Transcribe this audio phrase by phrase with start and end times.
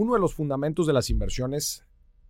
[0.00, 1.84] Uno de los fundamentos de las inversiones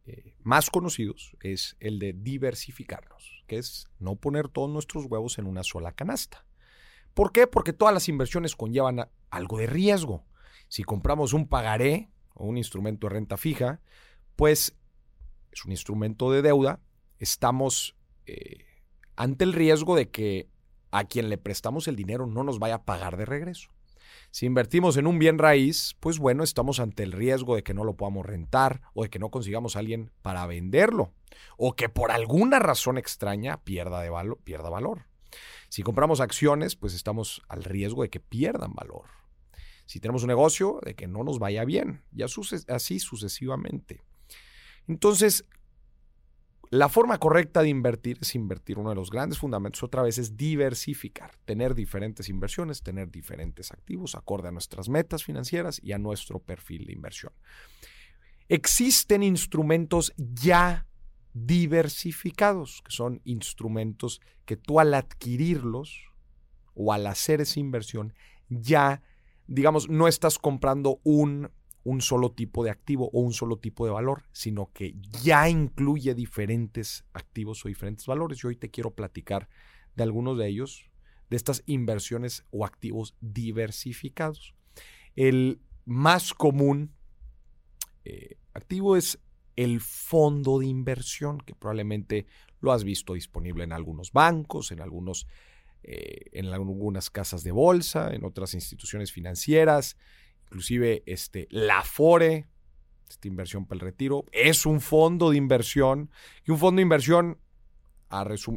[0.04, 5.46] eh, más conocidos es el de diversificarnos, que es no poner todos nuestros huevos en
[5.46, 6.44] una sola canasta.
[7.14, 7.46] ¿Por qué?
[7.46, 10.24] Porque todas las inversiones conllevan algo de riesgo.
[10.66, 13.80] Si compramos un pagaré o un instrumento de renta fija,
[14.34, 14.76] pues
[15.52, 16.80] es un instrumento de deuda,
[17.20, 17.94] estamos
[18.26, 18.64] eh,
[19.14, 20.48] ante el riesgo de que
[20.90, 23.70] a quien le prestamos el dinero no nos vaya a pagar de regreso.
[24.30, 27.82] Si invertimos en un bien raíz, pues bueno, estamos ante el riesgo de que no
[27.82, 31.12] lo podamos rentar o de que no consigamos a alguien para venderlo
[31.56, 34.10] o que por alguna razón extraña pierda, de
[34.44, 35.06] pierda valor.
[35.68, 39.06] Si compramos acciones, pues estamos al riesgo de que pierdan valor.
[39.86, 44.02] Si tenemos un negocio, de que no nos vaya bien y así sucesivamente.
[44.86, 45.44] Entonces,
[46.70, 48.78] la forma correcta de invertir es invertir.
[48.78, 54.14] Uno de los grandes fundamentos otra vez es diversificar, tener diferentes inversiones, tener diferentes activos
[54.14, 57.32] acorde a nuestras metas financieras y a nuestro perfil de inversión.
[58.48, 60.86] Existen instrumentos ya
[61.32, 66.04] diversificados, que son instrumentos que tú al adquirirlos
[66.74, 68.14] o al hacer esa inversión
[68.48, 69.02] ya,
[69.48, 71.50] digamos, no estás comprando un
[71.82, 76.14] un solo tipo de activo o un solo tipo de valor, sino que ya incluye
[76.14, 78.42] diferentes activos o diferentes valores.
[78.42, 79.48] Y hoy te quiero platicar
[79.96, 80.90] de algunos de ellos,
[81.30, 84.54] de estas inversiones o activos diversificados.
[85.16, 86.92] El más común
[88.04, 89.18] eh, activo es
[89.56, 92.26] el fondo de inversión, que probablemente
[92.60, 95.26] lo has visto disponible en algunos bancos, en algunos
[95.82, 99.96] eh, en algunas casas de bolsa, en otras instituciones financieras,
[100.50, 102.48] inclusive este, la FORE,
[103.08, 106.10] esta inversión para el retiro, es un fondo de inversión
[106.44, 107.38] y un fondo de inversión,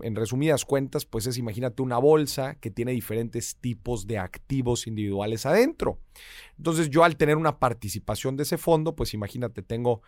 [0.01, 5.45] en resumidas cuentas, pues es, imagínate, una bolsa que tiene diferentes tipos de activos individuales
[5.45, 5.99] adentro.
[6.57, 10.01] Entonces yo al tener una participación de ese fondo, pues imagínate, tengo,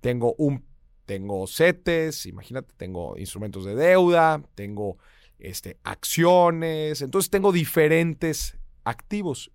[0.00, 0.64] tengo un
[1.04, 4.98] tengo CETES, imagínate, tengo instrumentos de deuda, tengo
[5.38, 9.50] este, acciones, entonces tengo diferentes activos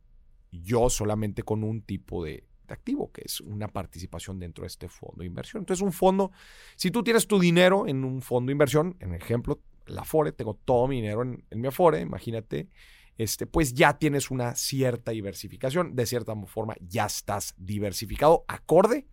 [0.61, 5.19] yo solamente con un tipo de, activo, que es una participación dentro de este fondo
[5.19, 5.61] de inversión.
[5.61, 6.31] Entonces, un fondo,
[6.75, 10.55] si tú tienes tu dinero en un fondo de inversión, en ejemplo, la Afore, tengo
[10.55, 12.69] todo mi dinero en, mi Afore, imagínate,
[13.17, 19.07] este, pues ya tienes una cierta diversificación, de cierta forma ya estás diversificado acorde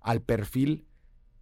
[0.00, 0.86] al perfil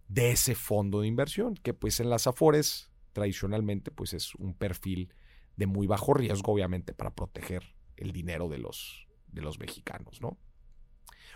[0.07, 5.13] de ese fondo de inversión, que pues en las Afores tradicionalmente pues es un perfil
[5.55, 10.37] de muy bajo riesgo, obviamente, para proteger el dinero de los, de los mexicanos, ¿no?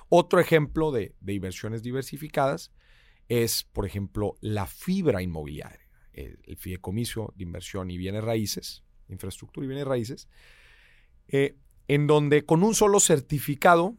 [0.09, 2.71] Otro ejemplo de, inversiones diversificadas
[3.27, 9.67] es, por ejemplo, la fibra inmobiliaria, el, fideicomiso de inversión y bienes raíces, infraestructura y
[9.67, 10.27] bienes raíces,
[11.27, 11.57] eh,
[11.87, 13.95] en donde con un solo certificado,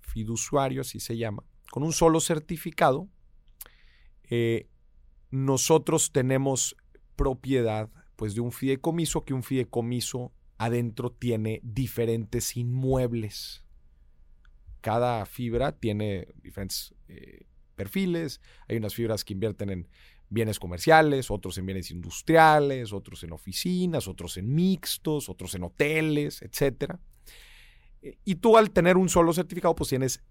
[0.00, 3.08] fiduciario así se llama, con un solo certificado,
[4.30, 4.68] eh,
[5.30, 6.76] nosotros tenemos
[7.16, 13.64] propiedad pues de un fideicomiso que un fideicomiso adentro tiene diferentes inmuebles.
[14.80, 18.40] Cada fibra tiene diferentes eh, perfiles.
[18.68, 19.88] Hay unas fibras que invierten en
[20.28, 26.42] bienes comerciales, otros en bienes industriales, otros en oficinas, otros en mixtos, otros en hoteles,
[26.42, 26.96] etc.
[28.24, 30.22] Y tú al tener un solo certificado, pues tienes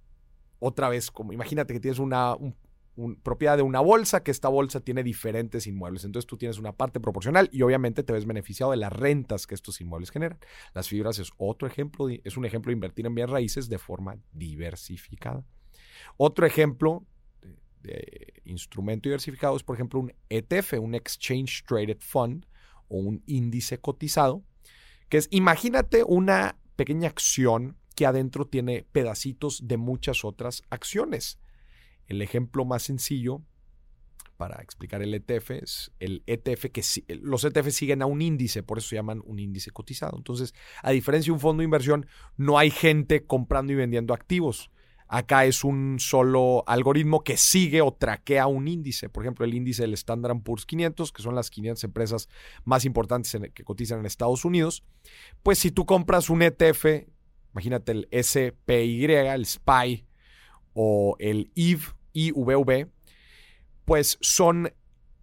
[0.60, 2.56] otra vez, como imagínate que tienes una, un,
[3.22, 6.04] propiedad de una bolsa, que esta bolsa tiene diferentes inmuebles.
[6.04, 9.56] Entonces tú tienes una parte proporcional y obviamente te ves beneficiado de las rentas que
[9.56, 10.40] estos inmuebles generan.
[10.74, 14.18] Las fibras es otro ejemplo, es un ejemplo de invertir en bienes raíces de forma
[14.34, 15.44] diversificada.
[16.18, 17.06] Otro ejemplo
[17.82, 22.46] de, instrumento diversificado es, por ejemplo, un ETF, un Exchange Traded Fund
[22.88, 24.44] o un índice cotizado,
[25.10, 31.40] que es, imagínate una pequeña acción que adentro tiene pedacitos de muchas otras acciones.
[32.08, 33.42] El ejemplo más sencillo
[34.38, 36.84] para explicar el ETF es el ETF que
[37.22, 40.16] los ETF siguen a un índice, por eso se llaman un índice cotizado.
[40.16, 40.54] Entonces,
[40.84, 42.08] a diferencia de un fondo de inversión,
[42.38, 44.72] no hay gente comprando y vendiendo activos.
[45.10, 49.08] Acá es un solo algoritmo que sigue o traquea un índice.
[49.10, 52.28] Por ejemplo, el índice del Standard Poor's 500, que son las 500 empresas
[52.66, 54.84] más importantes que cotizan en Estados Unidos.
[55.44, 57.08] Pues si tú compras un ETF,
[57.54, 60.06] imagínate el SPY, el SPY
[60.74, 62.90] o el IV IVV,
[63.86, 64.74] pues son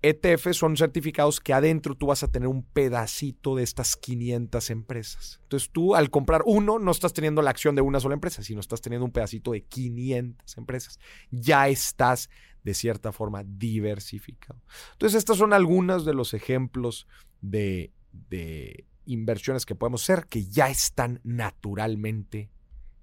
[0.02, 5.40] ETF, son certificados que adentro tú vas a tener un pedacito de estas 500 empresas.
[5.42, 8.60] Entonces tú al comprar uno no estás teniendo la acción de una sola empresa, sino
[8.60, 10.98] estás teniendo un pedacito de 500 empresas.
[11.30, 12.28] Ya estás
[12.62, 14.60] de cierta forma diversificado.
[14.92, 17.08] Entonces estos son algunos de los ejemplos
[17.40, 17.92] de,
[18.28, 22.50] de inversiones que podemos hacer que ya están naturalmente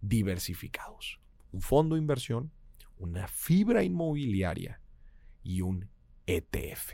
[0.01, 1.19] diversificados.
[1.51, 2.51] Un fondo de inversión
[3.01, 4.79] una fibra inmobiliaria
[5.43, 5.89] y un
[6.27, 6.93] ETF.